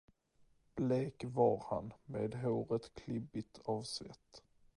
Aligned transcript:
Blek 0.75 1.23
var 1.25 1.57
han, 1.75 1.93
med 2.05 2.33
håret 2.35 2.89
klibbigt 2.93 3.59
av 3.65 3.83
svett. 3.83 4.43